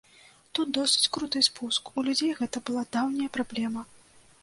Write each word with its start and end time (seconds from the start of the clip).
Тут 0.59 0.71
досыць 0.77 1.11
круты 1.17 1.43
спуск, 1.49 1.93
у 1.97 2.07
людзей 2.09 2.35
гэта 2.43 2.65
была 2.71 2.83
даўняя 2.99 3.29
праблема. 3.41 3.89